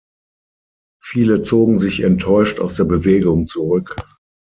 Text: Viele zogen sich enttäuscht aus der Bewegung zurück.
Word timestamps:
Viele 1.03 1.43
zogen 1.43 1.77
sich 1.77 2.01
enttäuscht 2.01 2.59
aus 2.59 2.73
der 2.73 2.85
Bewegung 2.85 3.45
zurück. 3.45 3.97